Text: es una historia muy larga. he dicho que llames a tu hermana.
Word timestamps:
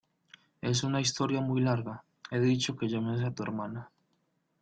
es 0.63 0.83
una 0.83 0.99
historia 0.99 1.41
muy 1.41 1.61
larga. 1.61 2.03
he 2.31 2.39
dicho 2.39 2.75
que 2.75 2.87
llames 2.89 3.21
a 3.23 3.35
tu 3.35 3.43
hermana. 3.43 3.91